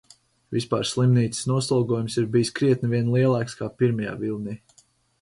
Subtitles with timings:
[0.55, 4.61] Vispār slimnīcas noslogojums ir bijis krietni vien lielāks kā pirmajā vilnī.